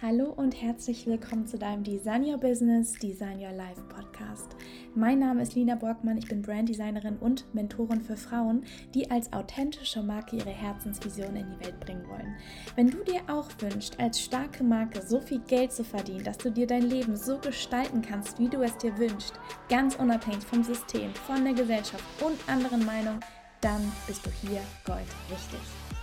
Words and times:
Hallo 0.00 0.32
und 0.36 0.62
herzlich 0.62 1.08
willkommen 1.08 1.48
zu 1.48 1.58
deinem 1.58 1.82
Design 1.82 2.22
Your 2.22 2.38
Business, 2.38 2.92
Design 2.92 3.40
Your 3.40 3.50
Life 3.50 3.82
Podcast. 3.88 4.54
Mein 4.94 5.18
Name 5.18 5.42
ist 5.42 5.56
Lina 5.56 5.74
Borgmann, 5.74 6.18
ich 6.18 6.28
bin 6.28 6.40
Branddesignerin 6.40 7.16
und 7.16 7.52
Mentorin 7.52 8.00
für 8.00 8.16
Frauen, 8.16 8.64
die 8.94 9.10
als 9.10 9.32
authentische 9.32 10.00
Marke 10.00 10.36
ihre 10.36 10.50
Herzensvision 10.50 11.34
in 11.34 11.50
die 11.50 11.64
Welt 11.64 11.80
bringen 11.80 12.08
wollen. 12.08 12.36
Wenn 12.76 12.90
du 12.90 13.02
dir 13.02 13.22
auch 13.26 13.48
wünschst, 13.58 13.98
als 13.98 14.20
starke 14.20 14.62
Marke 14.62 15.02
so 15.02 15.20
viel 15.20 15.40
Geld 15.40 15.72
zu 15.72 15.82
verdienen, 15.82 16.22
dass 16.22 16.38
du 16.38 16.52
dir 16.52 16.68
dein 16.68 16.88
Leben 16.88 17.16
so 17.16 17.38
gestalten 17.38 18.00
kannst, 18.00 18.38
wie 18.38 18.48
du 18.48 18.62
es 18.62 18.78
dir 18.78 18.96
wünschst, 18.98 19.32
ganz 19.68 19.96
unabhängig 19.96 20.44
vom 20.44 20.62
System, 20.62 21.12
von 21.26 21.42
der 21.42 21.54
Gesellschaft 21.54 22.04
und 22.24 22.36
anderen 22.48 22.86
Meinungen, 22.86 23.18
dann 23.60 23.80
bist 24.06 24.24
du 24.24 24.30
hier 24.30 24.60
Gold 24.84 25.08
richtig. 25.28 25.97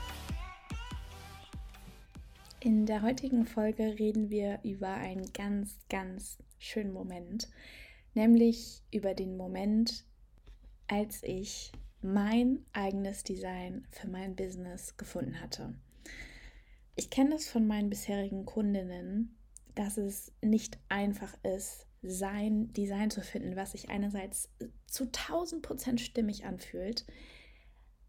In 2.66 2.88
der 2.88 3.04
heutigen 3.04 3.46
Folge 3.46 4.00
reden 4.00 4.32
wir 4.32 4.60
über 4.64 4.88
einen 4.88 5.32
ganz, 5.34 5.78
ganz 5.88 6.40
schönen 6.58 6.94
Moment, 6.94 7.48
nämlich 8.16 8.82
über 8.92 9.14
den 9.14 9.38
Moment, 9.38 10.04
als 10.88 11.22
ich 11.22 11.72
mein 12.02 12.66
eigenes 12.74 13.24
Design 13.24 13.86
für 13.92 14.08
mein 14.08 14.36
Business 14.36 14.98
gefunden 14.98 15.40
hatte. 15.42 15.76
Ich 16.96 17.12
kenne 17.12 17.36
das 17.36 17.48
von 17.48 17.68
meinen 17.68 17.92
bisherigen 17.92 18.48
Kundinnen, 18.48 19.38
dass 19.76 19.98
es 19.98 20.32
nicht 20.42 20.80
einfach 20.90 21.38
ist, 21.44 21.86
sein 22.02 22.74
Design 22.74 23.12
zu 23.12 23.22
finden, 23.22 23.56
was 23.56 23.74
sich 23.74 23.90
einerseits 23.90 24.50
zu 24.88 25.04
1000 25.04 25.62
Prozent 25.62 26.02
stimmig 26.02 26.46
anfühlt 26.46 27.06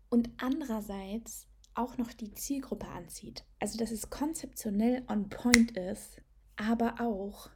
und 0.09 0.31
andererseits 0.39 1.47
auch 1.77 1.99
noch 1.99 2.13
die 2.13 2.33
Zielgruppe 2.33 2.89
anzieht. 2.89 3.45
Also 3.61 3.79
dass 3.79 3.91
es 3.91 4.11
konzeptionell 4.11 5.05
on 5.09 5.29
point 5.29 5.73
ist, 5.77 6.21
aber 6.57 7.01
auch 7.01 7.51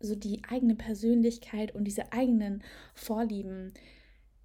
so 0.00 0.14
die 0.14 0.42
eigene 0.48 0.74
Persönlichkeit 0.74 1.74
und 1.74 1.84
diese 1.84 2.12
eigenen 2.12 2.62
Vorlieben 2.94 3.72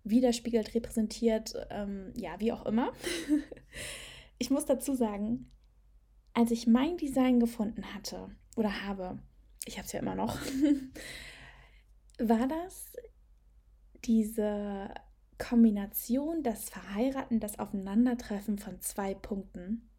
widerspiegelt, 0.03 0.73
repräsentiert, 0.73 1.53
ähm, 1.69 2.13
ja, 2.15 2.39
wie 2.39 2.51
auch 2.51 2.65
immer. 2.65 2.91
ich 4.39 4.49
muss 4.49 4.65
dazu 4.65 4.95
sagen, 4.95 5.51
als 6.33 6.51
ich 6.51 6.67
mein 6.67 6.97
Design 6.97 7.39
gefunden 7.39 7.93
hatte 7.93 8.29
oder 8.55 8.85
habe, 8.85 9.19
ich 9.65 9.77
habe 9.77 9.85
es 9.85 9.91
ja 9.91 9.99
immer 9.99 10.15
noch, 10.15 10.37
war 12.19 12.47
das 12.47 12.93
diese 14.05 14.93
Kombination, 15.41 16.43
das 16.43 16.69
Verheiraten, 16.69 17.39
das 17.39 17.57
Aufeinandertreffen 17.57 18.59
von 18.59 18.79
zwei 18.79 19.15
Punkten. 19.15 19.89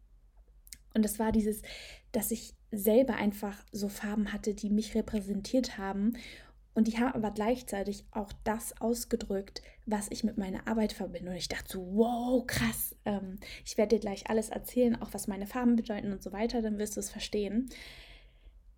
Und 0.93 1.03
es 1.03 1.19
war 1.19 1.31
dieses, 1.31 1.61
dass 2.13 2.31
ich 2.31 2.53
selber 2.71 3.15
einfach 3.15 3.63
so 3.71 3.89
Farben 3.89 4.31
hatte, 4.31 4.53
die 4.53 4.69
mich 4.69 4.95
repräsentiert 4.95 5.77
haben. 5.77 6.13
Und 6.75 6.87
die 6.87 6.97
haben 6.97 7.13
aber 7.13 7.31
gleichzeitig 7.31 8.05
auch 8.11 8.31
das 8.45 8.79
ausgedrückt, 8.81 9.61
was 9.85 10.07
ich 10.09 10.23
mit 10.23 10.37
meiner 10.37 10.67
Arbeit 10.67 10.93
verbinde. 10.93 11.31
Und 11.31 11.37
ich 11.37 11.49
dachte 11.49 11.73
so, 11.73 11.87
wow, 11.93 12.47
krass. 12.47 12.95
Ähm, 13.05 13.39
ich 13.65 13.77
werde 13.77 13.95
dir 13.95 14.01
gleich 14.01 14.29
alles 14.29 14.49
erzählen, 14.49 14.99
auch 15.01 15.13
was 15.13 15.27
meine 15.27 15.45
Farben 15.45 15.75
bedeuten 15.75 16.13
und 16.13 16.23
so 16.23 16.31
weiter, 16.31 16.61
dann 16.61 16.79
wirst 16.79 16.95
du 16.95 17.01
es 17.01 17.09
verstehen. 17.09 17.69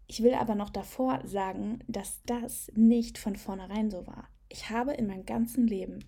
Ich 0.07 0.23
will 0.23 0.33
aber 0.33 0.55
noch 0.55 0.71
davor 0.71 1.21
sagen, 1.25 1.79
dass 1.87 2.21
das 2.25 2.71
nicht 2.75 3.17
von 3.17 3.35
vornherein 3.35 3.91
so 3.91 4.07
war. 4.07 4.29
Ich 4.49 4.69
habe 4.69 4.93
in 4.93 5.07
meinem 5.07 5.25
ganzen 5.25 5.67
Leben 5.67 5.99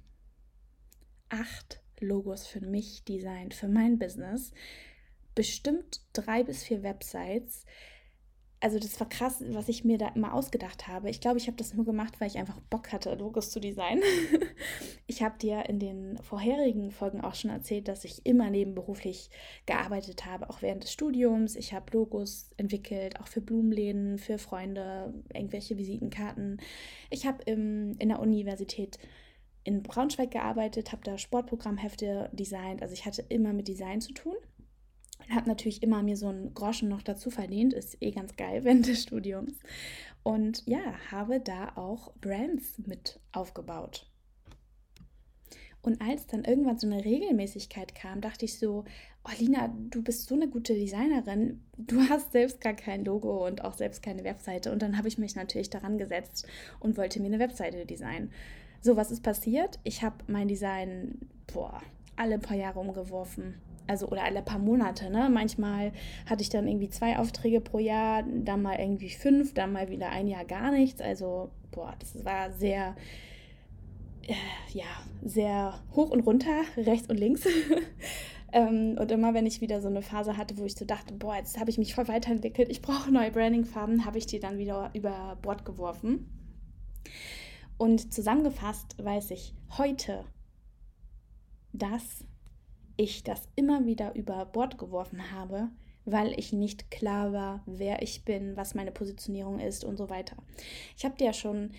acht 1.30 1.81
Logos 2.00 2.45
für 2.45 2.61
mich 2.61 3.03
designt, 3.03 3.53
für 3.53 3.67
mein 3.67 3.97
Business. 3.97 4.52
Bestimmt 5.36 6.02
drei 6.14 6.44
bis 6.44 6.64
vier 6.64 6.83
Websites. 6.83 7.66
Also 8.59 8.80
das 8.80 9.00
war 9.00 9.08
krass, 9.08 9.44
was 9.50 9.70
ich 9.70 9.83
mir 9.83 10.00
da 10.00 10.08
immer 10.09 10.33
ausgedacht 10.33 10.88
habe. 10.88 11.11
Ich 11.11 11.22
glaube, 11.22 11.38
ich 11.38 11.45
habe 11.45 11.58
das 11.58 11.75
nur 11.75 11.86
gemacht, 11.86 12.20
weil 12.20 12.28
ich 12.28 12.39
einfach 12.39 12.59
Bock 12.72 12.92
hatte, 12.92 13.14
Logos 13.14 13.52
zu 13.52 13.60
designen. 13.60 14.02
ich 15.08 15.21
habe 15.21 15.37
dir 15.37 15.70
in 15.70 15.77
den 15.77 16.17
vorherigen 16.23 16.89
Folgen 16.89 17.21
auch 17.21 17.36
schon 17.36 17.52
erzählt, 17.52 17.87
dass 17.87 18.04
ich 18.04 18.26
immer 18.26 18.49
nebenberuflich 18.49 19.30
gearbeitet 19.67 20.26
habe, 20.26 20.49
auch 20.49 20.64
während 20.64 20.83
des 20.83 20.92
Studiums. 20.92 21.55
Ich 21.55 21.73
habe 21.73 21.95
Logos 21.95 22.49
entwickelt, 22.58 23.20
auch 23.20 23.27
für 23.27 23.42
Blumenläden, 23.42 24.17
für 24.17 24.39
Freunde, 24.39 25.14
irgendwelche 25.32 25.77
Visitenkarten. 25.77 26.60
Ich 27.11 27.27
habe 27.27 27.43
in 27.43 27.95
der 27.99 28.20
Universität 28.20 28.98
in 29.67 29.83
Braunschweig 29.83 30.32
gearbeitet, 30.32 30.94
habe 30.94 31.04
da 31.04 31.17
Sportprogrammhefte 31.17 32.30
designt. 32.32 32.82
Also 32.82 32.94
ich 32.94 33.05
hatte 33.05 33.26
immer 33.28 33.52
mit 33.52 33.67
Design 33.67 34.00
zu 34.00 34.14
tun. 34.14 34.36
Und 35.20 35.36
habe 35.36 35.50
natürlich 35.50 35.83
immer 35.83 36.04
mir 36.04 36.16
so 36.16 36.28
einen 36.28 36.54
Groschen 36.54 36.88
noch 36.88 37.02
dazu 37.02 37.30
verdient. 37.30 37.73
Ist 37.73 38.02
eh 38.02 38.11
ganz 38.11 38.38
geil 38.38 38.64
während 38.64 38.88
des 38.88 39.04
Studiums. 39.04 39.60
Und 40.23 40.66
ja, 40.67 40.95
habe 41.11 41.42
da 41.42 41.73
auch 41.76 42.14
Brands 42.16 42.80
mit 42.86 43.20
aufgebaut. 43.33 44.10
Und 45.82 46.02
als 46.02 46.26
dann 46.28 46.45
irgendwann 46.45 46.80
so 46.80 46.88
eine 46.88 47.04
Regelmäßigkeit 47.04 47.94
kam, 47.94 48.22
dachte 48.22 48.45
ich 48.45 48.58
so, 48.58 48.86
oh 49.26 49.32
Lina, 49.38 49.73
du 49.89 50.02
bist 50.02 50.28
so 50.28 50.36
eine 50.36 50.48
gute 50.48 50.76
Designerin, 50.76 51.64
du 51.78 51.99
hast 52.10 52.32
selbst 52.32 52.61
gar 52.61 52.73
kein 52.73 53.04
Logo 53.04 53.45
und 53.45 53.64
auch 53.64 53.73
selbst 53.73 54.02
keine 54.02 54.23
Webseite. 54.23 54.72
Und 54.72 54.82
dann 54.82 54.98
habe 54.98 55.10
ich 55.10 55.17
mich 55.17 55.36
natürlich 55.36 55.70
daran 55.70 55.98
gesetzt 55.98 56.48
und 56.80 56.98
wollte 56.98 57.20
mir 57.20 57.28
eine 57.28 57.39
Webseite 57.39 57.86
designen. 57.86 58.32
So, 58.82 58.95
was 58.95 59.11
ist 59.11 59.23
passiert? 59.23 59.80
Ich 59.83 60.04
habe 60.04 60.15
mein 60.27 60.48
Design, 60.48 61.17
boah, 61.52 61.82
alle 62.15 62.39
paar 62.39 62.58
Jahre 62.58 62.80
umgeworfen. 62.80 63.55
Also, 63.88 64.08
oder 64.10 64.23
alle 64.23 64.42
paar 64.42 64.60
Monate, 64.60 65.10
ne? 65.10 65.30
Manchmal 65.32 65.93
hatte 66.26 66.42
ich 66.42 66.49
dann 66.49 66.67
irgendwie 66.67 66.89
zwei 66.89 67.17
Aufträge 67.17 67.61
pro 67.61 67.80
Jahr, 67.80 68.23
dann 68.23 68.61
mal 68.61 68.77
irgendwie 68.80 69.10
fünf, 69.10 69.54
dann 69.54 69.71
mal 69.71 69.89
wieder 69.89 70.10
ein 70.10 70.27
Jahr 70.27 70.43
gar 70.43 70.71
nichts. 70.71 71.02
Also, 71.02 71.52
boah, 71.71 71.95
das 71.99 72.26
war 72.26 72.52
sehr, 72.52 72.95
äh, 74.27 74.33
ja, 74.73 74.86
sehr 75.23 75.80
hoch 75.95 76.10
und 76.10 76.21
runter, 76.21 76.64
rechts 76.76 77.10
und 77.10 77.17
links. 77.17 77.48
ähm, 78.52 78.98
und 78.99 79.10
immer 79.10 79.33
wenn 79.33 79.45
ich 79.45 79.61
wieder 79.61 79.80
so 79.82 79.87
eine 79.87 80.02
Phase 80.02 80.36
hatte, 80.36 80.58
wo 80.58 80.66
ich 80.66 80.76
so 80.76 80.83
dachte, 80.83 81.14
boah, 81.14 81.37
jetzt 81.37 81.58
habe 81.58 81.70
ich 81.70 81.77
mich 81.77 81.95
voll 81.95 82.10
weiterentwickelt, 82.10 82.67
ich 82.70 82.82
brauche 82.82 83.10
neue 83.10 83.32
Branding-Farben, 83.32 84.05
habe 84.05 84.17
ich 84.17 84.26
die 84.26 84.42
dann 84.42 84.58
wieder 84.58 84.89
über 84.93 85.37
Bord 85.42 85.64
geworfen. 85.64 86.30
Und 87.77 88.14
zusammengefasst 88.14 88.95
weiß 89.04 89.32
ich 89.32 89.54
heute, 89.77 90.26
dass 91.73 92.26
ich 92.98 93.23
das 93.23 93.48
immer 93.55 93.86
wieder 93.86 94.15
über 94.15 94.45
Bord 94.45 94.77
geworfen 94.77 95.32
habe, 95.32 95.70
weil 96.05 96.37
ich 96.39 96.54
nicht 96.54 96.89
klar 96.89 97.33
war, 97.33 97.64
wer 97.66 98.02
ich 98.02 98.26
bin, 98.26 98.58
was 98.58 98.73
meine 98.73 98.92
Positionierung 98.92 99.60
ist 99.60 99.83
und 99.83 99.98
so 99.98 100.10
weiter. 100.10 100.36
Ich 100.95 101.05
habe 101.05 101.16
dir 101.17 101.26
ja 101.26 101.33
schon 101.33 101.71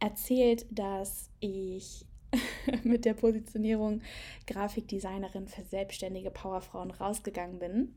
erzählt, 0.00 0.66
dass 0.70 1.30
ich 1.38 2.06
mit 2.82 3.04
der 3.04 3.14
Positionierung 3.14 4.02
Grafikdesignerin 4.46 5.46
für 5.46 5.62
selbstständige 5.62 6.30
Powerfrauen 6.30 6.90
rausgegangen 6.90 7.58
bin. 7.58 7.94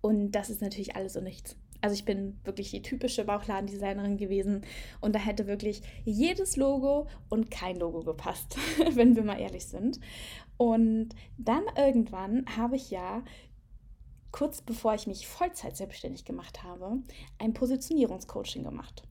Und 0.00 0.32
das 0.32 0.50
ist 0.50 0.60
natürlich 0.60 0.96
alles 0.96 1.16
und 1.16 1.24
nichts. 1.24 1.56
Also 1.82 1.94
ich 1.94 2.04
bin 2.04 2.38
wirklich 2.44 2.70
die 2.70 2.80
typische 2.80 3.24
Bauchladendesignerin 3.24 4.16
gewesen 4.16 4.62
und 5.00 5.14
da 5.14 5.18
hätte 5.18 5.46
wirklich 5.46 5.82
jedes 6.04 6.56
Logo 6.56 7.08
und 7.28 7.50
kein 7.50 7.76
Logo 7.76 8.00
gepasst, 8.00 8.56
wenn 8.94 9.16
wir 9.16 9.24
mal 9.24 9.40
ehrlich 9.40 9.66
sind. 9.66 10.00
Und 10.56 11.10
dann 11.38 11.64
irgendwann 11.76 12.46
habe 12.56 12.76
ich 12.76 12.90
ja 12.90 13.24
kurz 14.30 14.62
bevor 14.62 14.94
ich 14.94 15.06
mich 15.06 15.26
Vollzeit 15.26 15.76
selbstständig 15.76 16.24
gemacht 16.24 16.62
habe, 16.62 17.02
ein 17.38 17.52
Positionierungscoaching 17.52 18.64
gemacht. 18.64 19.02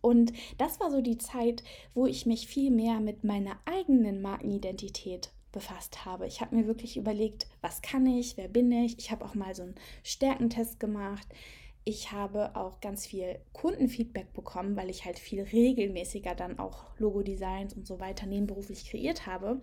Und 0.00 0.32
das 0.56 0.80
war 0.80 0.90
so 0.90 1.00
die 1.00 1.18
Zeit, 1.18 1.62
wo 1.94 2.06
ich 2.06 2.26
mich 2.26 2.48
viel 2.48 2.70
mehr 2.70 3.00
mit 3.00 3.22
meiner 3.22 3.58
eigenen 3.64 4.20
Markenidentität 4.20 5.30
befasst 5.58 6.04
habe. 6.04 6.26
Ich 6.26 6.40
habe 6.40 6.54
mir 6.54 6.68
wirklich 6.68 6.96
überlegt, 6.96 7.48
was 7.60 7.82
kann 7.82 8.06
ich, 8.06 8.36
wer 8.36 8.46
bin 8.46 8.70
ich. 8.70 8.96
Ich 8.98 9.10
habe 9.10 9.24
auch 9.24 9.34
mal 9.34 9.54
so 9.56 9.64
einen 9.64 9.74
Stärkentest 10.04 10.78
gemacht. 10.78 11.26
Ich 11.82 12.12
habe 12.12 12.54
auch 12.54 12.80
ganz 12.80 13.06
viel 13.06 13.40
Kundenfeedback 13.52 14.32
bekommen, 14.34 14.76
weil 14.76 14.88
ich 14.88 15.04
halt 15.04 15.18
viel 15.18 15.42
regelmäßiger 15.42 16.36
dann 16.36 16.60
auch 16.60 16.84
Logo-Designs 16.98 17.74
und 17.74 17.88
so 17.88 17.98
weiter 17.98 18.26
nebenberuflich 18.26 18.88
kreiert 18.88 19.26
habe. 19.26 19.60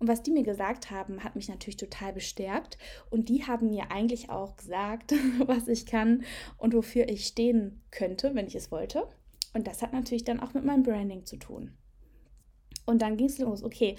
Und 0.00 0.08
was 0.08 0.22
die 0.22 0.32
mir 0.32 0.42
gesagt 0.42 0.90
haben, 0.90 1.22
hat 1.22 1.36
mich 1.36 1.48
natürlich 1.48 1.76
total 1.76 2.12
bestärkt. 2.12 2.76
Und 3.10 3.28
die 3.28 3.44
haben 3.44 3.68
mir 3.68 3.92
eigentlich 3.92 4.30
auch 4.30 4.56
gesagt, 4.56 5.12
was 5.46 5.68
ich 5.68 5.86
kann 5.86 6.24
und 6.58 6.74
wofür 6.74 7.08
ich 7.08 7.26
stehen 7.26 7.82
könnte, 7.92 8.34
wenn 8.34 8.48
ich 8.48 8.56
es 8.56 8.72
wollte. 8.72 9.06
Und 9.54 9.68
das 9.68 9.80
hat 9.82 9.92
natürlich 9.92 10.24
dann 10.24 10.40
auch 10.40 10.54
mit 10.54 10.64
meinem 10.64 10.82
Branding 10.82 11.24
zu 11.24 11.36
tun. 11.36 11.76
Und 12.86 13.02
dann 13.02 13.16
ging 13.16 13.26
es 13.26 13.38
los, 13.38 13.62
okay, 13.62 13.96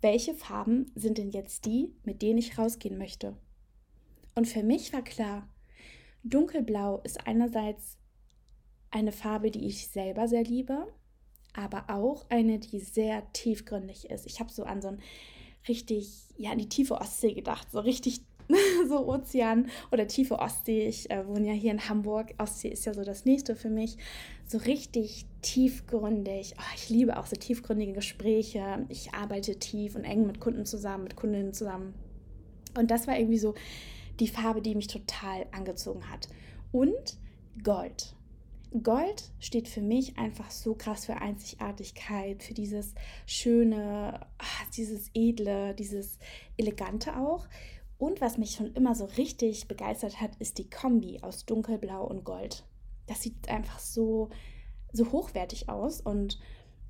welche 0.00 0.34
Farben 0.34 0.90
sind 0.94 1.18
denn 1.18 1.30
jetzt 1.30 1.66
die, 1.66 1.94
mit 2.04 2.22
denen 2.22 2.38
ich 2.38 2.58
rausgehen 2.58 2.98
möchte? 2.98 3.36
Und 4.34 4.46
für 4.46 4.62
mich 4.62 4.92
war 4.92 5.02
klar, 5.02 5.48
dunkelblau 6.22 7.00
ist 7.04 7.26
einerseits 7.26 7.98
eine 8.90 9.12
Farbe, 9.12 9.50
die 9.50 9.66
ich 9.66 9.88
selber 9.88 10.28
sehr 10.28 10.44
liebe, 10.44 10.92
aber 11.52 11.84
auch 11.88 12.26
eine, 12.30 12.58
die 12.58 12.80
sehr 12.80 13.30
tiefgründig 13.32 14.10
ist. 14.10 14.26
Ich 14.26 14.40
habe 14.40 14.52
so 14.52 14.64
an 14.64 14.82
so 14.82 14.88
ein 14.88 15.00
richtig, 15.68 16.28
ja, 16.36 16.52
an 16.52 16.58
die 16.58 16.68
tiefe 16.68 16.94
Ostsee 16.94 17.34
gedacht, 17.34 17.70
so 17.70 17.80
richtig 17.80 18.22
so 18.88 19.08
Ozean 19.08 19.68
oder 19.90 20.06
tiefe 20.06 20.38
Ostsee. 20.38 20.86
Ich 20.86 21.10
äh, 21.10 21.26
wohne 21.26 21.48
ja 21.48 21.52
hier 21.52 21.70
in 21.70 21.88
Hamburg. 21.88 22.34
Ostsee 22.38 22.68
ist 22.68 22.86
ja 22.86 22.94
so 22.94 23.02
das 23.02 23.24
nächste 23.24 23.56
für 23.56 23.70
mich. 23.70 23.96
So 24.46 24.58
richtig 24.58 25.26
tiefgründig. 25.42 26.54
Oh, 26.58 26.74
ich 26.74 26.88
liebe 26.88 27.18
auch 27.18 27.26
so 27.26 27.36
tiefgründige 27.36 27.92
Gespräche. 27.92 28.84
Ich 28.88 29.14
arbeite 29.14 29.58
tief 29.58 29.94
und 29.96 30.04
eng 30.04 30.26
mit 30.26 30.40
Kunden 30.40 30.66
zusammen, 30.66 31.04
mit 31.04 31.16
Kundinnen 31.16 31.52
zusammen. 31.52 31.94
Und 32.76 32.90
das 32.90 33.06
war 33.06 33.18
irgendwie 33.18 33.38
so 33.38 33.54
die 34.20 34.28
Farbe, 34.28 34.60
die 34.60 34.74
mich 34.74 34.86
total 34.86 35.46
angezogen 35.52 36.10
hat. 36.10 36.28
Und 36.72 37.16
Gold. 37.62 38.14
Gold 38.82 39.32
steht 39.40 39.66
für 39.66 39.80
mich 39.80 40.16
einfach 40.16 40.50
so 40.50 40.74
krass 40.74 41.06
für 41.06 41.16
Einzigartigkeit, 41.16 42.42
für 42.42 42.54
dieses 42.54 42.94
schöne, 43.26 44.20
ah, 44.38 44.64
dieses 44.76 45.10
edle, 45.12 45.74
dieses 45.74 46.18
elegante 46.56 47.16
auch. 47.16 47.48
Und 48.00 48.22
was 48.22 48.38
mich 48.38 48.52
schon 48.52 48.72
immer 48.72 48.94
so 48.94 49.04
richtig 49.04 49.68
begeistert 49.68 50.22
hat, 50.22 50.34
ist 50.36 50.56
die 50.56 50.70
Kombi 50.70 51.18
aus 51.20 51.44
dunkelblau 51.44 52.02
und 52.02 52.24
gold. 52.24 52.64
Das 53.06 53.20
sieht 53.20 53.50
einfach 53.50 53.78
so, 53.78 54.30
so 54.90 55.12
hochwertig 55.12 55.68
aus 55.68 56.00
und 56.00 56.38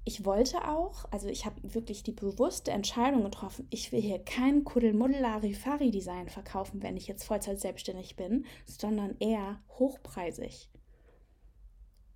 ich 0.04 0.24
wollte 0.24 0.68
auch, 0.68 1.06
also 1.10 1.26
ich 1.26 1.46
habe 1.46 1.74
wirklich 1.74 2.04
die 2.04 2.12
bewusste 2.12 2.70
Entscheidung 2.70 3.24
getroffen, 3.24 3.66
ich 3.70 3.90
will 3.90 4.00
hier 4.00 4.20
kein 4.20 4.62
Kuddelmuddel-Larifari-Design 4.62 6.28
verkaufen, 6.28 6.80
wenn 6.80 6.96
ich 6.96 7.08
jetzt 7.08 7.24
Vollzeit 7.24 7.58
selbstständig 7.58 8.14
bin, 8.14 8.46
sondern 8.64 9.16
eher 9.18 9.60
hochpreisig. 9.80 10.70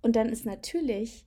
Und 0.01 0.15
dann 0.15 0.29
ist 0.29 0.45
natürlich, 0.45 1.25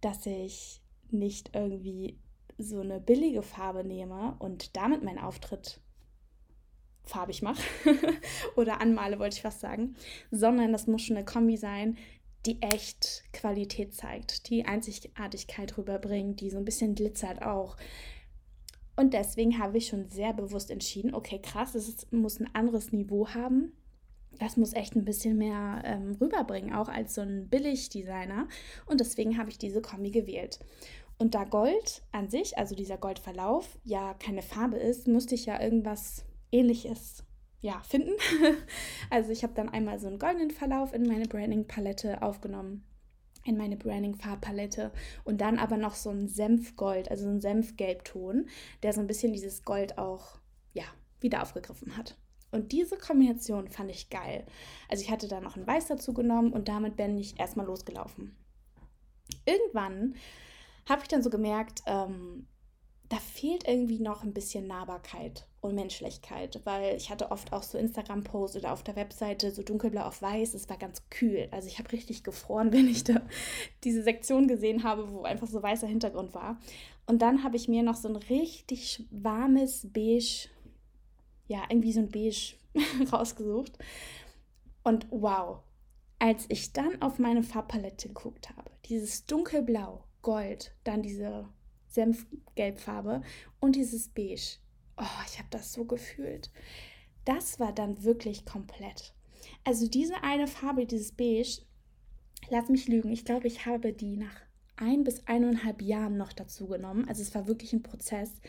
dass 0.00 0.26
ich 0.26 0.82
nicht 1.12 1.54
irgendwie 1.54 2.18
so 2.58 2.80
eine 2.80 2.98
billige 2.98 3.42
Farbe 3.42 3.84
nehme 3.84 4.34
und 4.40 4.76
damit 4.76 5.04
meinen 5.04 5.20
Auftritt 5.20 5.80
farbig 7.08 7.42
mache 7.42 7.62
oder 8.56 8.80
anmale, 8.80 9.18
wollte 9.18 9.36
ich 9.36 9.42
fast 9.42 9.60
sagen, 9.60 9.96
sondern 10.30 10.72
das 10.72 10.86
muss 10.86 11.02
schon 11.02 11.16
eine 11.16 11.24
Kombi 11.24 11.56
sein, 11.56 11.96
die 12.46 12.62
echt 12.62 13.24
Qualität 13.32 13.94
zeigt, 13.94 14.48
die 14.48 14.64
Einzigartigkeit 14.64 15.76
rüberbringt, 15.76 16.40
die 16.40 16.50
so 16.50 16.58
ein 16.58 16.64
bisschen 16.64 16.94
glitzert 16.94 17.42
auch. 17.42 17.76
Und 18.96 19.14
deswegen 19.14 19.58
habe 19.58 19.78
ich 19.78 19.88
schon 19.88 20.08
sehr 20.08 20.32
bewusst 20.32 20.70
entschieden, 20.70 21.14
okay, 21.14 21.40
krass, 21.40 21.74
es 21.74 22.06
muss 22.10 22.40
ein 22.40 22.52
anderes 22.54 22.92
Niveau 22.92 23.28
haben 23.28 23.72
das 24.38 24.56
muss 24.56 24.72
echt 24.72 24.94
ein 24.94 25.04
bisschen 25.04 25.36
mehr 25.36 25.82
ähm, 25.84 26.16
rüberbringen, 26.20 26.72
auch 26.72 26.88
als 26.88 27.14
so 27.14 27.20
ein 27.20 27.48
Billigdesigner. 27.48 28.48
Und 28.86 29.00
deswegen 29.00 29.38
habe 29.38 29.50
ich 29.50 29.58
diese 29.58 29.82
Kombi 29.82 30.10
gewählt. 30.10 30.60
Und 31.18 31.34
da 31.34 31.44
Gold 31.44 32.02
an 32.12 32.28
sich, 32.28 32.56
also 32.58 32.74
dieser 32.74 32.96
Goldverlauf, 32.96 33.78
ja 33.84 34.14
keine 34.14 34.42
Farbe 34.42 34.76
ist, 34.76 35.08
musste 35.08 35.34
ich 35.34 35.46
ja 35.46 35.60
irgendwas 35.60 36.24
ähnliches 36.52 37.24
ja, 37.60 37.80
finden. 37.80 38.12
also 39.10 39.32
ich 39.32 39.42
habe 39.42 39.54
dann 39.54 39.68
einmal 39.68 39.98
so 39.98 40.06
einen 40.06 40.18
goldenen 40.18 40.50
Verlauf 40.50 40.92
in 40.92 41.06
meine 41.06 41.26
Branding-Palette 41.26 42.22
aufgenommen, 42.22 42.84
in 43.44 43.56
meine 43.56 43.76
Branding-Farbpalette 43.76 44.92
und 45.24 45.40
dann 45.40 45.58
aber 45.58 45.76
noch 45.76 45.94
so 45.94 46.10
ein 46.10 46.28
Senfgold, 46.28 47.10
also 47.10 47.26
ein 47.26 47.40
Senfgelbton, 47.40 48.48
der 48.82 48.92
so 48.92 49.00
ein 49.00 49.06
bisschen 49.06 49.32
dieses 49.32 49.64
Gold 49.64 49.98
auch, 49.98 50.38
ja, 50.72 50.84
wieder 51.20 51.42
aufgegriffen 51.42 51.96
hat. 51.96 52.16
Und 52.50 52.72
diese 52.72 52.96
Kombination 52.96 53.68
fand 53.68 53.90
ich 53.90 54.08
geil. 54.08 54.46
Also 54.88 55.02
ich 55.02 55.10
hatte 55.10 55.28
da 55.28 55.40
noch 55.40 55.56
ein 55.56 55.66
Weiß 55.66 55.86
dazu 55.88 56.14
genommen 56.14 56.52
und 56.52 56.68
damit 56.68 56.96
bin 56.96 57.18
ich 57.18 57.38
erstmal 57.38 57.66
losgelaufen. 57.66 58.36
Irgendwann 59.44 60.14
habe 60.88 61.02
ich 61.02 61.08
dann 61.08 61.22
so 61.22 61.28
gemerkt, 61.28 61.82
ähm, 61.86 62.46
da 63.10 63.16
fehlt 63.16 63.66
irgendwie 63.66 63.98
noch 63.98 64.22
ein 64.22 64.32
bisschen 64.32 64.66
Nahbarkeit 64.66 65.47
und 65.60 65.74
Menschlichkeit, 65.74 66.60
weil 66.64 66.96
ich 66.96 67.10
hatte 67.10 67.30
oft 67.30 67.52
auch 67.52 67.62
so 67.62 67.78
Instagram-Posts 67.78 68.58
oder 68.58 68.72
auf 68.72 68.82
der 68.82 68.96
Webseite 68.96 69.50
so 69.50 69.62
dunkelblau 69.62 70.02
auf 70.02 70.22
weiß, 70.22 70.54
es 70.54 70.68
war 70.68 70.76
ganz 70.76 71.02
kühl. 71.10 71.48
Also 71.50 71.68
ich 71.68 71.78
habe 71.78 71.90
richtig 71.92 72.22
gefroren, 72.22 72.72
wenn 72.72 72.88
ich 72.88 73.04
da 73.04 73.22
diese 73.84 74.02
Sektion 74.02 74.46
gesehen 74.48 74.84
habe, 74.84 75.10
wo 75.10 75.22
einfach 75.22 75.48
so 75.48 75.62
weißer 75.62 75.86
Hintergrund 75.86 76.34
war. 76.34 76.58
Und 77.06 77.22
dann 77.22 77.42
habe 77.42 77.56
ich 77.56 77.68
mir 77.68 77.82
noch 77.82 77.96
so 77.96 78.08
ein 78.08 78.16
richtig 78.16 79.04
warmes 79.10 79.88
Beige 79.92 80.48
ja, 81.48 81.62
irgendwie 81.68 81.92
so 81.92 82.00
ein 82.00 82.10
Beige 82.10 82.54
rausgesucht. 83.12 83.78
Und 84.84 85.06
wow, 85.10 85.60
als 86.18 86.46
ich 86.48 86.72
dann 86.72 87.02
auf 87.02 87.18
meine 87.18 87.42
Farbpalette 87.42 88.08
geguckt 88.08 88.50
habe, 88.50 88.70
dieses 88.84 89.26
dunkelblau, 89.26 90.04
Gold, 90.22 90.74
dann 90.84 91.02
diese 91.02 91.48
Senfgelbfarbe 91.88 93.22
und 93.60 93.76
dieses 93.76 94.08
Beige, 94.08 94.58
oh, 94.98 95.22
ich 95.26 95.38
habe 95.38 95.48
das 95.50 95.72
so 95.72 95.84
gefühlt. 95.84 96.50
Das 97.24 97.60
war 97.60 97.72
dann 97.72 98.04
wirklich 98.04 98.44
komplett. 98.44 99.14
Also 99.64 99.88
diese 99.88 100.22
eine 100.22 100.46
Farbe, 100.46 100.86
dieses 100.86 101.12
Beige, 101.12 101.62
lass 102.50 102.68
mich 102.68 102.88
lügen, 102.88 103.10
ich 103.10 103.24
glaube, 103.24 103.46
ich 103.46 103.66
habe 103.66 103.92
die 103.92 104.16
nach 104.16 104.36
ein 104.76 105.04
bis 105.04 105.26
eineinhalb 105.26 105.82
Jahren 105.82 106.16
noch 106.16 106.32
dazu 106.32 106.68
genommen. 106.68 107.08
Also 107.08 107.22
es 107.22 107.34
war 107.34 107.48
wirklich 107.48 107.72
ein 107.72 107.82
Prozess 107.82 108.40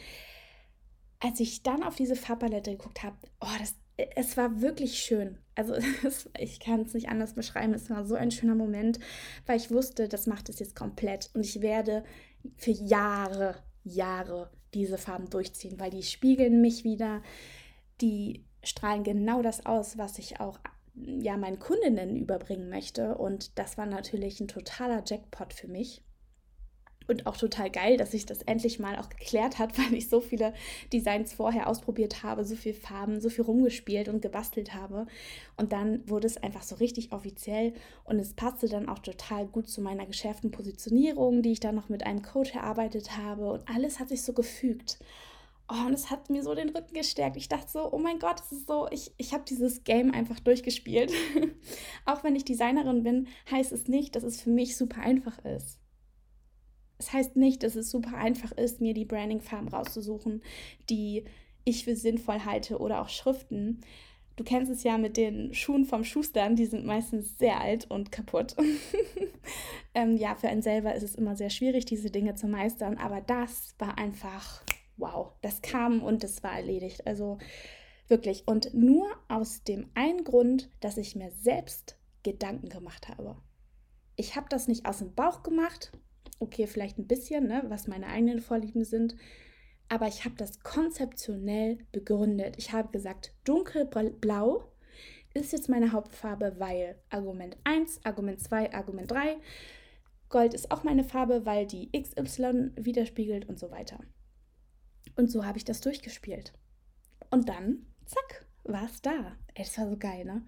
als 1.20 1.40
ich 1.40 1.64
dann 1.64 1.84
auf 1.84 1.96
diese 1.96 2.16
Farbpalette 2.16 2.72
geguckt 2.72 3.04
habe, 3.04 3.18
oh, 3.42 3.48
das, 3.60 3.76
es 4.16 4.38
war 4.38 4.62
wirklich 4.62 5.00
schön. 5.00 5.38
Also 5.56 5.74
es, 6.04 6.30
ich 6.38 6.60
kann 6.60 6.82
es 6.82 6.94
nicht 6.94 7.10
anders 7.10 7.34
beschreiben. 7.34 7.74
Es 7.74 7.90
war 7.90 8.06
so 8.06 8.16
ein 8.16 8.32
schöner 8.32 8.56
Moment, 8.56 9.00
weil 9.46 9.58
ich 9.58 9.72
wusste, 9.72 10.08
das 10.08 10.28
macht 10.28 10.50
es 10.50 10.60
jetzt 10.60 10.76
komplett. 10.76 11.30
Und 11.34 11.46
ich 11.46 11.62
werde 11.62 12.04
für 12.58 12.72
Jahre, 12.72 13.62
Jahre 13.84 14.50
diese 14.74 14.98
Farben 14.98 15.30
durchziehen, 15.30 15.80
weil 15.80 15.92
die 15.92 16.04
spiegeln 16.04 16.62
mich 16.62 16.84
wieder. 16.84 17.22
Die 18.02 18.44
strahlen 18.64 19.04
genau 19.04 19.42
das 19.42 19.66
aus, 19.66 19.98
was 19.98 20.20
ich 20.20 20.40
auch 20.40 20.60
ja 20.96 21.38
meinen 21.38 21.60
Kundinnen 21.60 22.16
überbringen 22.16 22.70
möchte. 22.70 23.18
Und 23.18 23.58
das 23.58 23.78
war 23.78 23.86
natürlich 23.86 24.40
ein 24.40 24.48
totaler 24.48 25.04
Jackpot 25.06 25.54
für 25.54 25.68
mich 25.68 26.02
und 27.10 27.26
auch 27.28 27.38
total 27.38 27.70
geil, 27.70 27.98
dass 27.98 28.12
sich 28.12 28.26
das 28.26 28.42
endlich 28.44 28.80
mal 28.80 28.98
auch 28.98 29.10
geklärt 29.10 29.60
hat, 29.60 29.78
weil 29.78 29.94
ich 29.94 30.10
so 30.10 30.22
viele 30.22 30.54
Designs 30.94 31.34
vorher 31.34 31.68
ausprobiert 31.68 32.24
habe, 32.24 32.44
so 32.44 32.56
viel 32.56 32.74
Farben, 32.74 33.20
so 33.20 33.30
viel 33.30 33.46
rumgespielt 33.46 34.10
und 34.10 34.22
gebastelt 34.22 34.74
habe. 34.74 35.08
Und 35.58 35.72
dann 35.72 36.08
wurde 36.08 36.28
es 36.28 36.38
einfach 36.38 36.64
so 36.64 36.76
richtig 36.76 37.12
offiziell 37.12 37.74
und 38.06 38.20
es 38.20 38.34
passte 38.34 38.68
dann 38.68 38.90
auch 38.90 39.00
total 39.00 39.48
gut 39.48 39.70
zu 39.70 39.82
meiner 39.82 40.06
geschärften 40.06 40.52
Positionierung, 40.52 41.42
die 41.42 41.52
ich 41.52 41.60
dann 41.60 41.76
noch 41.76 41.90
mit 41.90 42.06
einem 42.06 42.22
Coach 42.22 42.56
erarbeitet 42.56 43.18
habe 43.18 43.52
und 43.52 43.68
alles 43.68 44.00
hat 44.00 44.10
sich 44.10 44.24
so 44.24 44.34
gefügt. 44.34 45.00
Oh, 45.72 45.86
und 45.86 45.94
es 45.94 46.10
hat 46.10 46.32
mir 46.32 46.42
so 46.42 46.56
den 46.56 46.70
Rücken 46.70 46.96
gestärkt. 46.96 47.38
Ich 47.38 47.48
dachte 47.48 47.70
so, 47.70 47.94
oh 47.94 48.00
mein 48.00 48.18
Gott, 48.18 48.40
es 48.40 48.52
ist 48.52 48.68
so, 48.68 48.88
ich, 48.90 49.12
ich 49.18 49.34
habe 49.34 49.44
dieses 49.48 49.84
Game 49.84 50.12
einfach 50.12 50.40
durchgespielt. 50.40 51.14
auch 52.06 52.24
wenn 52.24 52.36
ich 52.36 52.44
Designerin 52.44 53.04
bin, 53.04 53.28
heißt 53.52 53.72
es 53.72 53.88
nicht, 53.88 54.16
dass 54.16 54.24
es 54.24 54.42
für 54.42 54.50
mich 54.50 54.76
super 54.76 55.02
einfach 55.02 55.38
ist. 55.46 55.78
Es 57.00 57.14
heißt 57.14 57.38
nicht, 57.38 57.64
dass 57.64 57.76
es 57.76 57.90
super 57.90 58.16
einfach 58.16 58.52
ist, 58.52 58.82
mir 58.82 58.94
die 58.94 59.06
Branding-Farben 59.06 59.70
rauszusuchen, 59.70 60.44
die 60.90 61.24
ich 61.64 61.86
für 61.86 61.96
sinnvoll 61.96 62.44
halte 62.46 62.78
oder 62.78 63.02
auch 63.02 63.10
Schriften. 63.10 63.82
Du 64.36 64.44
kennst 64.44 64.72
es 64.72 64.84
ja 64.84 64.98
mit 64.98 65.18
den 65.18 65.54
Schuhen 65.54 65.86
vom 65.86 66.04
Schustern, 66.04 66.56
die 66.56 66.66
sind 66.66 66.86
meistens 66.86 67.38
sehr 67.38 67.60
alt 67.60 67.90
und 67.90 68.12
kaputt. 68.12 68.56
ähm, 69.94 70.18
ja, 70.18 70.36
für 70.36 70.50
einen 70.50 70.62
selber 70.62 70.94
ist 70.94 71.04
es 71.04 71.16
immer 71.16 71.36
sehr 71.36 71.50
schwierig, 71.50 71.86
diese 71.86 72.12
Dinge 72.12 72.36
zu 72.36 72.48
meistern, 72.48 72.98
aber 72.98 73.22
das 73.22 73.76
war 73.80 73.98
einfach, 73.98 74.64
wow, 74.98 75.32
das 75.42 75.62
kam 75.62 76.02
und 76.02 76.24
das 76.24 76.44
war 76.44 76.54
erledigt. 76.54 77.08
Also 77.08 77.38
wirklich. 78.10 78.46
Und 78.46 78.74
nur 78.74 79.08
aus 79.30 79.64
dem 79.64 79.90
einen 79.94 80.26
Grund, 80.26 80.70
dass 80.82 80.98
ich 80.98 81.16
mir 81.16 81.32
selbst 81.32 81.98
Gedanken 82.24 82.68
gemacht 82.68 83.08
habe. 83.08 83.38
Ich 84.18 84.36
habe 84.36 84.48
das 84.50 84.68
nicht 84.68 84.86
aus 84.86 85.00
dem 85.00 85.14
Bauch 85.14 85.44
gemacht, 85.44 85.92
okay, 86.40 86.68
vielleicht 86.68 86.98
ein 86.98 87.08
bisschen, 87.08 87.48
ne, 87.48 87.64
was 87.68 87.88
meine 87.88 88.08
eigenen 88.08 88.42
Vorlieben 88.42 88.84
sind, 88.84 89.16
aber 89.90 90.08
ich 90.08 90.26
habe 90.26 90.36
das 90.36 90.62
konzeptionell 90.62 91.80
begründet. 91.92 92.56
Ich 92.58 92.72
habe 92.72 92.92
gesagt, 92.92 93.34
dunkelblau 93.44 94.72
ist 95.34 95.52
jetzt 95.52 95.70
meine 95.70 95.92
Hauptfarbe, 95.92 96.56
weil 96.58 97.00
Argument 97.10 97.58
1, 97.64 98.06
Argument 98.06 98.40
2, 98.40 98.74
Argument 98.74 99.10
3, 99.10 99.38
Gold 100.30 100.54
ist 100.54 100.72
auch 100.72 100.84
meine 100.84 101.04
Farbe, 101.04 101.46
weil 101.46 101.66
die 101.66 101.90
XY 101.92 102.72
widerspiegelt 102.76 103.50
und 103.50 103.58
so 103.60 103.72
weiter. 103.72 104.00
Und 105.16 105.32
so 105.32 105.46
habe 105.46 105.58
ich 105.58 105.66
das 105.66 105.82
durchgespielt. 105.82 106.54
Und 107.32 107.50
dann, 107.50 107.86
zack, 108.06 108.46
war 108.64 108.86
es 108.86 109.02
da. 109.02 109.36
Das 109.56 109.78
war 109.78 109.90
so 109.90 109.98
geil, 109.98 110.26
ne? 110.26 110.46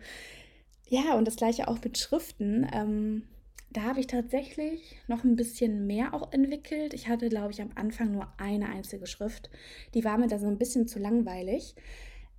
Ja, 0.87 1.15
und 1.15 1.25
das 1.25 1.35
gleiche 1.35 1.67
auch 1.67 1.81
mit 1.83 1.97
Schriften. 1.97 2.67
Ähm, 2.71 3.23
da 3.71 3.83
habe 3.83 4.01
ich 4.01 4.07
tatsächlich 4.07 4.97
noch 5.07 5.23
ein 5.23 5.35
bisschen 5.35 5.87
mehr 5.87 6.13
auch 6.13 6.31
entwickelt. 6.33 6.93
Ich 6.93 7.07
hatte, 7.07 7.29
glaube 7.29 7.51
ich, 7.51 7.61
am 7.61 7.71
Anfang 7.75 8.11
nur 8.11 8.27
eine 8.37 8.67
einzige 8.69 9.07
Schrift. 9.07 9.49
Die 9.93 10.03
war 10.03 10.17
mir 10.17 10.27
da 10.27 10.39
so 10.39 10.47
ein 10.47 10.57
bisschen 10.57 10.87
zu 10.87 10.99
langweilig. 10.99 11.75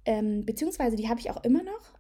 Ähm, 0.05 0.45
beziehungsweise 0.45 0.97
die 0.97 1.09
habe 1.09 1.21
ich 1.21 1.31
auch 1.31 1.43
immer 1.43 1.63
noch. 1.63 1.95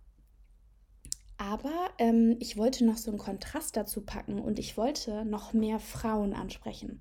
Aber 1.38 1.90
ähm, 1.98 2.36
ich 2.40 2.56
wollte 2.56 2.84
noch 2.84 2.98
so 2.98 3.10
einen 3.10 3.18
Kontrast 3.18 3.76
dazu 3.76 4.02
packen 4.02 4.38
und 4.38 4.58
ich 4.58 4.76
wollte 4.76 5.24
noch 5.24 5.52
mehr 5.52 5.78
Frauen 5.78 6.34
ansprechen. 6.34 7.00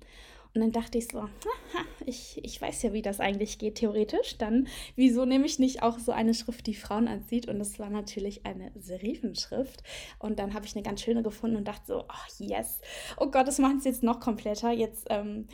Und 0.54 0.60
dann 0.60 0.72
dachte 0.72 0.98
ich 0.98 1.08
so, 1.08 1.22
haha, 1.22 1.84
ich, 2.04 2.38
ich 2.44 2.60
weiß 2.60 2.82
ja, 2.82 2.92
wie 2.92 3.00
das 3.00 3.20
eigentlich 3.20 3.58
geht, 3.58 3.76
theoretisch. 3.76 4.36
Dann, 4.36 4.68
wieso 4.96 5.24
nehme 5.24 5.46
ich 5.46 5.58
nicht 5.58 5.82
auch 5.82 5.98
so 5.98 6.12
eine 6.12 6.34
Schrift, 6.34 6.66
die 6.66 6.74
Frauen 6.74 7.08
anzieht? 7.08 7.48
Und 7.48 7.58
das 7.58 7.78
war 7.78 7.88
natürlich 7.88 8.44
eine 8.44 8.70
Serifenschrift. 8.74 9.82
Und 10.18 10.38
dann 10.38 10.52
habe 10.52 10.66
ich 10.66 10.74
eine 10.74 10.82
ganz 10.82 11.00
schöne 11.00 11.22
gefunden 11.22 11.56
und 11.56 11.68
dachte 11.68 11.86
so, 11.86 12.00
oh 12.00 12.44
yes, 12.44 12.80
oh 13.18 13.30
Gott, 13.30 13.48
das 13.48 13.58
macht 13.58 13.78
es 13.78 13.84
jetzt 13.84 14.02
noch 14.02 14.20
kompletter. 14.20 14.72
Jetzt 14.72 15.06
ähm, 15.08 15.48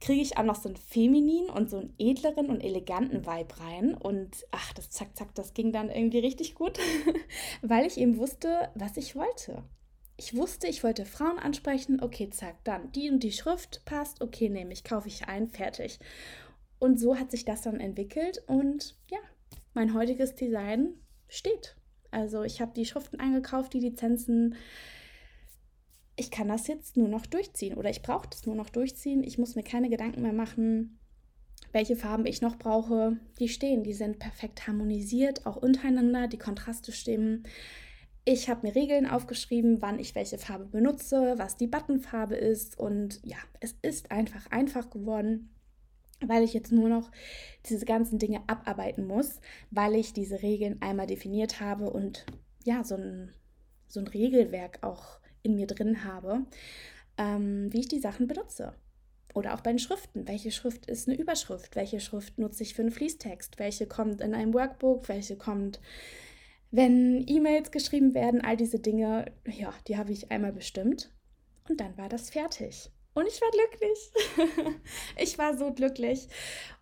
kriege 0.00 0.22
ich 0.22 0.38
auch 0.38 0.44
noch 0.44 0.56
so 0.56 0.70
einen 0.70 0.76
femininen 0.76 1.50
und 1.50 1.68
so 1.68 1.78
einen 1.78 1.94
edleren 1.98 2.48
und 2.48 2.62
eleganten 2.62 3.26
Vibe 3.26 3.60
rein. 3.60 3.94
Und 3.94 4.46
ach, 4.50 4.72
das 4.72 4.88
zack, 4.88 5.14
zack, 5.14 5.34
das 5.34 5.52
ging 5.52 5.72
dann 5.72 5.90
irgendwie 5.90 6.20
richtig 6.20 6.54
gut, 6.54 6.78
weil 7.60 7.86
ich 7.86 7.98
eben 7.98 8.16
wusste, 8.16 8.70
was 8.74 8.96
ich 8.96 9.14
wollte 9.14 9.62
ich 10.16 10.34
wusste, 10.34 10.66
ich 10.66 10.82
wollte 10.82 11.04
Frauen 11.04 11.38
ansprechen, 11.38 12.00
okay, 12.02 12.30
zack, 12.30 12.56
dann 12.64 12.90
die 12.92 13.10
und 13.10 13.22
die 13.22 13.32
Schrift 13.32 13.84
passt, 13.84 14.22
okay, 14.22 14.48
nehme 14.48 14.72
ich, 14.72 14.82
kaufe 14.82 15.08
ich 15.08 15.28
ein, 15.28 15.48
fertig. 15.48 15.98
Und 16.78 16.98
so 16.98 17.18
hat 17.18 17.30
sich 17.30 17.44
das 17.44 17.62
dann 17.62 17.80
entwickelt 17.80 18.42
und 18.46 18.96
ja, 19.10 19.18
mein 19.74 19.94
heutiges 19.94 20.34
Design 20.34 20.94
steht. 21.28 21.76
Also 22.10 22.44
ich 22.44 22.60
habe 22.60 22.72
die 22.74 22.86
Schriften 22.86 23.20
eingekauft, 23.20 23.72
die 23.74 23.80
Lizenzen. 23.80 24.54
Ich 26.16 26.30
kann 26.30 26.48
das 26.48 26.66
jetzt 26.66 26.96
nur 26.96 27.08
noch 27.08 27.26
durchziehen 27.26 27.76
oder 27.76 27.90
ich 27.90 28.02
brauche 28.02 28.28
das 28.28 28.46
nur 28.46 28.54
noch 28.54 28.70
durchziehen. 28.70 29.22
Ich 29.22 29.36
muss 29.36 29.54
mir 29.54 29.64
keine 29.64 29.90
Gedanken 29.90 30.22
mehr 30.22 30.32
machen, 30.32 30.98
welche 31.72 31.96
Farben 31.96 32.24
ich 32.24 32.40
noch 32.40 32.56
brauche. 32.56 33.18
Die 33.38 33.48
stehen, 33.48 33.82
die 33.82 33.92
sind 33.92 34.18
perfekt 34.18 34.66
harmonisiert, 34.66 35.44
auch 35.44 35.56
untereinander, 35.56 36.26
die 36.26 36.38
Kontraste 36.38 36.92
stimmen. 36.92 37.46
Ich 38.28 38.48
habe 38.48 38.66
mir 38.66 38.74
Regeln 38.74 39.06
aufgeschrieben, 39.06 39.80
wann 39.82 40.00
ich 40.00 40.16
welche 40.16 40.36
Farbe 40.36 40.64
benutze, 40.64 41.34
was 41.36 41.56
die 41.56 41.68
Buttonfarbe 41.68 42.34
ist. 42.34 42.76
Und 42.76 43.20
ja, 43.22 43.36
es 43.60 43.76
ist 43.82 44.10
einfach 44.10 44.50
einfach 44.50 44.90
geworden, 44.90 45.54
weil 46.26 46.42
ich 46.42 46.52
jetzt 46.52 46.72
nur 46.72 46.88
noch 46.88 47.12
diese 47.66 47.86
ganzen 47.86 48.18
Dinge 48.18 48.42
abarbeiten 48.48 49.06
muss, 49.06 49.40
weil 49.70 49.94
ich 49.94 50.12
diese 50.12 50.42
Regeln 50.42 50.82
einmal 50.82 51.06
definiert 51.06 51.60
habe 51.60 51.88
und 51.88 52.26
ja, 52.64 52.82
so 52.82 52.96
ein, 52.96 53.32
so 53.86 54.00
ein 54.00 54.08
Regelwerk 54.08 54.80
auch 54.82 55.20
in 55.44 55.54
mir 55.54 55.68
drin 55.68 56.02
habe, 56.02 56.46
ähm, 57.18 57.72
wie 57.72 57.80
ich 57.80 57.88
die 57.88 58.00
Sachen 58.00 58.26
benutze. 58.26 58.74
Oder 59.34 59.54
auch 59.54 59.60
bei 59.60 59.70
den 59.70 59.78
Schriften. 59.78 60.26
Welche 60.26 60.50
Schrift 60.50 60.86
ist 60.86 61.06
eine 61.06 61.16
Überschrift? 61.16 61.76
Welche 61.76 62.00
Schrift 62.00 62.40
nutze 62.40 62.64
ich 62.64 62.74
für 62.74 62.82
einen 62.82 62.90
Fließtext? 62.90 63.60
Welche 63.60 63.86
kommt 63.86 64.20
in 64.20 64.34
einem 64.34 64.52
Workbook? 64.52 65.08
Welche 65.08 65.36
kommt 65.36 65.78
wenn 66.70 67.24
E-Mails 67.26 67.70
geschrieben 67.70 68.14
werden, 68.14 68.40
all 68.40 68.56
diese 68.56 68.78
Dinge, 68.78 69.32
ja, 69.46 69.72
die 69.86 69.96
habe 69.96 70.12
ich 70.12 70.30
einmal 70.30 70.52
bestimmt. 70.52 71.12
Und 71.68 71.80
dann 71.80 71.96
war 71.96 72.08
das 72.08 72.30
fertig. 72.30 72.90
Und 73.14 73.26
ich 73.26 73.40
war 73.40 73.50
glücklich. 73.50 74.76
ich 75.16 75.38
war 75.38 75.56
so 75.56 75.72
glücklich. 75.72 76.28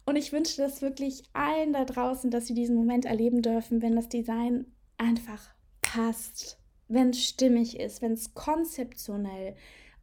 Und 0.04 0.16
ich 0.16 0.32
wünsche 0.32 0.60
das 0.60 0.82
wirklich 0.82 1.22
allen 1.32 1.72
da 1.72 1.84
draußen, 1.84 2.30
dass 2.30 2.46
sie 2.46 2.54
diesen 2.54 2.76
Moment 2.76 3.04
erleben 3.04 3.40
dürfen, 3.40 3.82
wenn 3.82 3.94
das 3.94 4.08
Design 4.08 4.66
einfach 4.98 5.54
passt, 5.80 6.58
wenn 6.88 7.10
es 7.10 7.24
stimmig 7.24 7.78
ist, 7.78 8.02
wenn 8.02 8.12
es 8.12 8.34
konzeptionell 8.34 9.54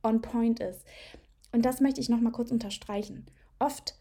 on 0.03 0.21
point 0.21 0.59
ist. 0.59 0.85
Und 1.51 1.65
das 1.65 1.81
möchte 1.81 1.99
ich 1.99 2.09
nochmal 2.09 2.31
kurz 2.31 2.51
unterstreichen. 2.51 3.25
Oft 3.59 3.95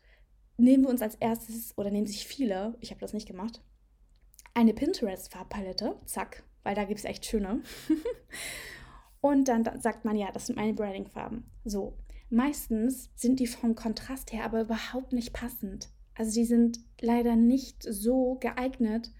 nehmen 0.56 0.84
wir 0.84 0.90
uns 0.90 1.02
als 1.02 1.16
erstes, 1.16 1.76
oder 1.76 1.90
nehmen 1.90 2.06
sich 2.06 2.26
viele, 2.26 2.76
ich 2.80 2.90
habe 2.90 3.00
das 3.00 3.12
nicht 3.12 3.26
gemacht, 3.26 3.60
eine 4.54 4.74
Pinterest-Farbpalette, 4.74 5.96
zack, 6.04 6.42
weil 6.62 6.74
da 6.74 6.84
gibt 6.84 6.98
es 6.98 7.04
echt 7.04 7.26
schöne. 7.26 7.62
und 9.20 9.48
dann, 9.48 9.64
sagt 9.80 10.04
man, 10.04 10.16
ja, 10.16 10.30
das 10.32 10.46
sind 10.46 10.56
meine 10.56 10.74
Branding-Farben. 10.74 11.44
So, 11.64 11.94
meistens 12.28 13.10
sind 13.14 13.40
die 13.40 13.46
vom 13.46 13.74
Kontrast 13.74 14.32
her 14.32 14.44
aber 14.44 14.62
überhaupt 14.62 15.12
nicht 15.12 15.32
passend. 15.32 15.88
Also 16.14 16.32
die 16.32 16.44
sind 16.44 16.80
leider 17.00 17.36
nicht 17.36 17.82
so 17.82 18.36
geeignet, 18.40 19.10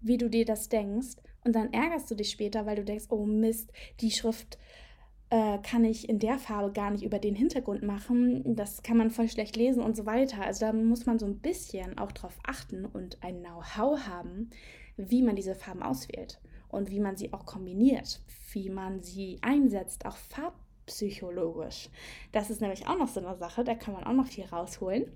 wie 0.00 0.16
du 0.16 0.30
dir 0.30 0.44
das 0.44 0.68
denkst. 0.68 1.16
Und 1.44 1.54
dann 1.54 1.72
ärgerst 1.72 2.10
du 2.10 2.14
dich 2.14 2.30
später, 2.30 2.66
weil 2.66 2.76
du 2.76 2.84
denkst, 2.84 3.06
oh 3.10 3.24
Mist, 3.26 3.72
die 4.00 4.10
Schrift 4.10 4.58
äh, 5.30 5.58
kann 5.58 5.84
ich 5.84 6.08
in 6.08 6.18
der 6.18 6.38
Farbe 6.38 6.72
gar 6.72 6.90
nicht 6.90 7.04
über 7.04 7.18
den 7.18 7.36
Hintergrund 7.36 7.82
machen. 7.82 8.56
Das 8.56 8.82
kann 8.82 8.96
man 8.96 9.10
voll 9.10 9.28
schlecht 9.28 9.56
lesen 9.56 9.82
und 9.82 9.96
so 9.96 10.04
weiter. 10.04 10.42
Also 10.42 10.66
da 10.66 10.72
muss 10.72 11.06
man 11.06 11.18
so 11.18 11.26
ein 11.26 11.38
bisschen 11.38 11.98
auch 11.98 12.12
drauf 12.12 12.36
achten 12.46 12.84
und 12.84 13.22
ein 13.22 13.40
Know-how 13.40 14.06
haben, 14.06 14.50
wie 14.96 15.22
man 15.22 15.36
diese 15.36 15.54
Farben 15.54 15.82
auswählt 15.82 16.40
und 16.68 16.90
wie 16.90 17.00
man 17.00 17.16
sie 17.16 17.32
auch 17.32 17.46
kombiniert, 17.46 18.20
wie 18.52 18.70
man 18.70 19.02
sie 19.02 19.38
einsetzt, 19.40 20.04
auch 20.04 20.16
farbpsychologisch. 20.16 21.88
Das 22.32 22.50
ist 22.50 22.60
nämlich 22.60 22.88
auch 22.88 22.98
noch 22.98 23.08
so 23.08 23.20
eine 23.20 23.36
Sache, 23.36 23.62
da 23.62 23.74
kann 23.74 23.94
man 23.94 24.04
auch 24.04 24.12
noch 24.12 24.26
viel 24.26 24.44
rausholen. 24.44 25.06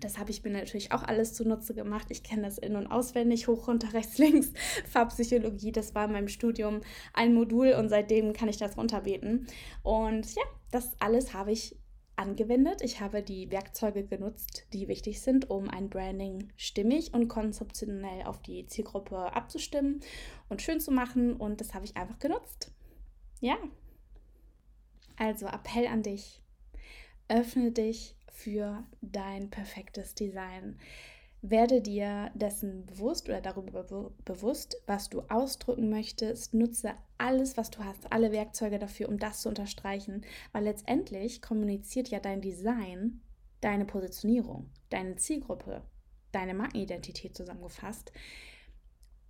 Das 0.00 0.18
habe 0.18 0.30
ich 0.30 0.42
mir 0.44 0.50
natürlich 0.50 0.92
auch 0.92 1.02
alles 1.02 1.34
zunutze 1.34 1.74
gemacht. 1.74 2.06
Ich 2.10 2.22
kenne 2.22 2.42
das 2.42 2.58
in- 2.58 2.76
und 2.76 2.86
auswendig, 2.86 3.48
hoch, 3.48 3.68
runter, 3.68 3.92
rechts, 3.92 4.18
links. 4.18 4.52
Farbpsychologie, 4.90 5.72
das 5.72 5.94
war 5.94 6.06
in 6.06 6.12
meinem 6.12 6.28
Studium 6.28 6.80
ein 7.14 7.34
Modul 7.34 7.72
und 7.72 7.88
seitdem 7.88 8.32
kann 8.32 8.48
ich 8.48 8.56
das 8.56 8.76
runterbeten. 8.76 9.46
Und 9.82 10.34
ja, 10.34 10.42
das 10.70 10.92
alles 11.00 11.34
habe 11.34 11.52
ich 11.52 11.76
angewendet. 12.18 12.82
Ich 12.82 13.00
habe 13.00 13.22
die 13.22 13.50
Werkzeuge 13.50 14.04
genutzt, 14.04 14.66
die 14.72 14.88
wichtig 14.88 15.20
sind, 15.20 15.48
um 15.50 15.70
ein 15.70 15.88
Branding 15.88 16.52
stimmig 16.56 17.14
und 17.14 17.28
konzeptionell 17.28 18.24
auf 18.24 18.42
die 18.42 18.66
Zielgruppe 18.66 19.32
abzustimmen 19.32 20.00
und 20.48 20.60
schön 20.60 20.80
zu 20.80 20.90
machen. 20.90 21.34
Und 21.34 21.60
das 21.60 21.74
habe 21.74 21.84
ich 21.84 21.96
einfach 21.96 22.18
genutzt. 22.18 22.72
Ja. 23.40 23.56
Also 25.16 25.46
Appell 25.46 25.86
an 25.86 26.02
dich. 26.02 26.42
Öffne 27.28 27.72
dich 27.72 28.16
für 28.38 28.84
dein 29.00 29.50
perfektes 29.50 30.14
Design. 30.14 30.78
Werde 31.40 31.80
dir 31.80 32.30
dessen 32.34 32.86
bewusst 32.86 33.28
oder 33.28 33.40
darüber 33.40 33.84
be 33.84 34.10
bewusst, 34.24 34.82
was 34.86 35.08
du 35.08 35.22
ausdrücken 35.28 35.88
möchtest. 35.88 36.54
Nutze 36.54 36.94
alles, 37.16 37.56
was 37.56 37.70
du 37.70 37.84
hast, 37.84 38.12
alle 38.12 38.32
Werkzeuge 38.32 38.78
dafür, 38.78 39.08
um 39.08 39.18
das 39.18 39.42
zu 39.42 39.48
unterstreichen, 39.48 40.24
weil 40.52 40.64
letztendlich 40.64 41.42
kommuniziert 41.42 42.08
ja 42.08 42.18
dein 42.18 42.40
Design 42.40 43.20
deine 43.60 43.84
Positionierung, 43.84 44.70
deine 44.90 45.16
Zielgruppe, 45.16 45.82
deine 46.32 46.54
Markenidentität 46.54 47.36
zusammengefasst. 47.36 48.12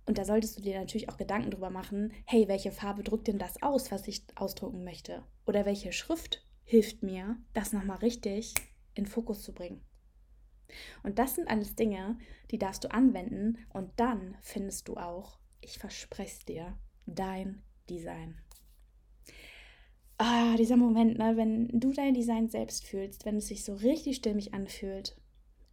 Und 0.05 0.17
da 0.17 0.25
solltest 0.25 0.57
du 0.57 0.61
dir 0.61 0.79
natürlich 0.79 1.09
auch 1.09 1.17
Gedanken 1.17 1.51
drüber 1.51 1.69
machen, 1.69 2.11
hey, 2.25 2.47
welche 2.47 2.71
Farbe 2.71 3.03
drückt 3.03 3.27
denn 3.27 3.39
das 3.39 3.61
aus, 3.61 3.91
was 3.91 4.07
ich 4.07 4.23
ausdrucken 4.35 4.83
möchte? 4.83 5.23
Oder 5.45 5.65
welche 5.65 5.93
Schrift 5.93 6.45
hilft 6.63 7.03
mir, 7.03 7.37
das 7.53 7.73
nochmal 7.73 7.97
richtig 7.97 8.53
in 8.99 9.07
Fokus 9.07 9.41
zu 9.41 9.53
bringen. 9.53 9.81
Und 11.01 11.17
das 11.17 11.35
sind 11.35 11.49
alles 11.49 11.75
Dinge, 11.75 12.17
die 12.51 12.59
darfst 12.59 12.83
du 12.83 12.91
anwenden 12.91 13.57
und 13.73 13.91
dann 13.95 14.37
findest 14.41 14.87
du 14.87 14.97
auch, 14.97 15.39
ich 15.61 15.79
verspreche 15.79 16.45
dir, 16.45 16.77
dein 17.07 17.63
Design. 17.89 18.35
Ah, 20.17 20.57
dieser 20.57 20.75
Moment, 20.75 21.17
ne, 21.17 21.37
wenn 21.37 21.69
du 21.79 21.91
dein 21.91 22.13
Design 22.13 22.49
selbst 22.49 22.85
fühlst, 22.85 23.25
wenn 23.25 23.37
es 23.37 23.47
sich 23.47 23.63
so 23.63 23.73
richtig 23.75 24.17
stimmig 24.17 24.53
anfühlt 24.53 25.15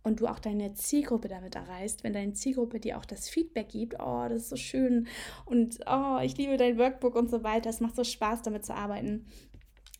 und 0.04 0.20
du 0.20 0.28
auch 0.28 0.38
deine 0.38 0.72
Zielgruppe 0.72 1.26
damit 1.26 1.56
erreichst, 1.56 2.04
wenn 2.04 2.12
deine 2.12 2.32
Zielgruppe 2.32 2.78
dir 2.78 2.96
auch 2.96 3.04
das 3.04 3.28
Feedback 3.28 3.70
gibt, 3.70 3.96
oh, 3.98 4.26
das 4.28 4.42
ist 4.44 4.48
so 4.50 4.56
schön 4.56 5.08
und 5.46 5.80
oh, 5.86 6.20
ich 6.22 6.38
liebe 6.38 6.56
dein 6.56 6.78
Workbook 6.78 7.16
und 7.16 7.28
so 7.28 7.42
weiter, 7.42 7.68
es 7.68 7.80
macht 7.80 7.96
so 7.96 8.04
Spaß 8.04 8.42
damit 8.42 8.64
zu 8.64 8.72
arbeiten, 8.72 9.26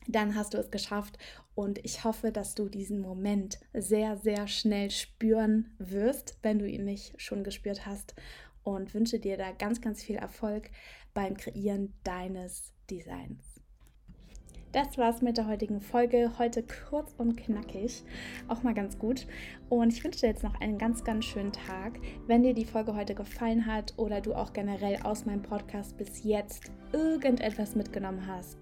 dann 0.09 0.35
hast 0.35 0.55
du 0.55 0.59
es 0.59 0.71
geschafft. 0.71 1.19
Und 1.55 1.79
ich 1.85 2.05
hoffe, 2.05 2.33
dass 2.33 2.55
du 2.55 2.69
diesen 2.69 3.01
Moment 3.01 3.59
sehr, 3.73 4.17
sehr 4.17 4.47
schnell 4.49 4.91
spüren 4.91 5.75
wirst, 5.79 6.39
wenn 6.43 6.59
du 6.59 6.69
ihn 6.69 6.85
nicht 6.85 7.21
schon 7.21 7.45
gespürt 7.45 7.87
hast. 7.87 8.15
Und 8.63 8.95
wünsche 8.95 9.21
dir 9.21 9.37
da 9.37 9.53
ganz, 9.53 9.81
ganz 9.81 10.03
viel 10.03 10.17
Erfolg 10.17 10.71
beim 11.15 11.37
Kreieren 11.37 11.95
deines 12.03 12.73
Designs. 12.91 13.57
Das 14.73 14.99
war's 14.99 15.23
mit 15.23 15.39
der 15.39 15.47
heutigen 15.47 15.81
Folge. 15.81 16.33
Heute 16.39 16.63
kurz 16.63 17.15
und 17.17 17.37
knackig. 17.37 18.05
Auch 18.47 18.63
mal 18.63 18.75
ganz 18.75 18.99
gut. 18.99 19.27
Und 19.71 19.91
ich 19.91 20.05
wünsche 20.05 20.21
dir 20.21 20.27
jetzt 20.27 20.43
noch 20.43 20.61
einen 20.61 20.77
ganz, 20.77 21.03
ganz 21.03 21.25
schönen 21.25 21.53
Tag. 21.53 21.99
Wenn 22.27 22.43
dir 22.43 22.53
die 22.53 22.67
Folge 22.67 22.95
heute 22.95 23.15
gefallen 23.15 23.65
hat 23.65 23.95
oder 23.97 24.21
du 24.21 24.35
auch 24.35 24.53
generell 24.53 25.01
aus 25.03 25.25
meinem 25.25 25.41
Podcast 25.41 25.97
bis 25.97 26.25
jetzt 26.25 26.71
irgendetwas 26.93 27.75
mitgenommen 27.75 28.27
hast, 28.27 28.59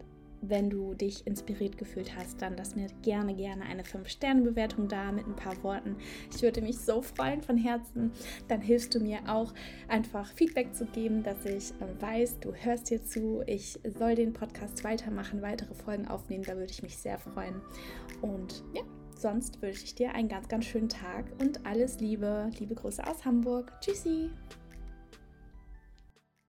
wenn 0.49 0.71
du 0.71 0.95
dich 0.95 1.27
inspiriert 1.27 1.79
gefühlt 1.79 2.17
hast, 2.17 2.41
dann 2.43 2.57
lass 2.57 2.75
mir 2.75 2.89
gerne, 3.03 3.35
gerne 3.35 3.65
eine 3.65 3.83
5-Sterne-Bewertung 3.83 4.89
da 4.89 5.13
mit 5.13 5.27
ein 5.27 5.37
paar 5.37 5.63
Worten. 5.63 5.97
Ich 6.35 6.43
würde 6.43 6.63
mich 6.63 6.79
so 6.79 7.03
freuen 7.03 7.43
von 7.43 7.57
Herzen. 7.57 8.13
Dann 8.49 8.61
hilfst 8.61 8.95
du 8.95 9.01
mir 9.01 9.21
auch 9.27 9.53
einfach 9.89 10.33
Feedback 10.33 10.75
zu 10.75 10.87
geben, 10.87 11.23
dass 11.23 11.45
ich 11.45 11.71
äh, 11.81 12.01
weiß, 12.01 12.41
du 12.41 12.53
hörst 12.55 12.89
hier 12.89 13.05
zu. 13.05 13.43
Ich 13.47 13.79
soll 13.85 14.15
den 14.15 14.33
Podcast 14.33 14.85
weitermachen, 14.85 15.43
weitere 15.43 15.75
Folgen 15.75 16.09
aufnehmen. 16.09 16.45
Da 16.45 16.57
würde 16.57 16.71
ich 16.71 16.83
mich 16.83 16.97
sehr 16.97 17.19
freuen. 17.19 17.61
Und 18.23 18.65
ja, 18.75 18.83
sonst 19.17 19.61
wünsche 19.63 19.85
ich 19.85 19.95
dir 19.95 20.15
einen 20.15 20.29
ganz, 20.29 20.49
ganz 20.49 20.65
schönen 20.65 20.89
Tag 20.89 21.27
und 21.41 21.65
alles 21.67 22.01
Liebe. 22.01 22.51
Liebe 22.59 22.75
Grüße 22.75 23.07
aus 23.07 23.25
Hamburg. 23.25 23.73
Tschüssi. 23.81 24.31